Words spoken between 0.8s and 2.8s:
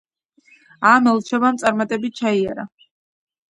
ამ ელჩობამ წარმატებით ჩაიარა.